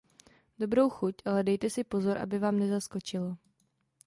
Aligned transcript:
Dobrou 0.59 0.87
chuť, 0.89 1.15
ale 1.29 1.43
dejte 1.47 1.69
si 1.69 1.83
pozor, 1.91 2.15
aby 2.17 2.35
vám 2.41 2.57
nezaskočilo. 2.59 3.31